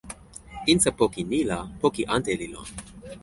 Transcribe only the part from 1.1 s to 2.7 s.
ni la poki ante li lon.